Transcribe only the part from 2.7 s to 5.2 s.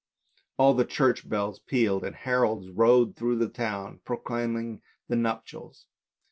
rode through the town proclaiming the